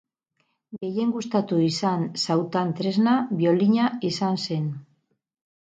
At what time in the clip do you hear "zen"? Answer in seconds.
4.49-4.71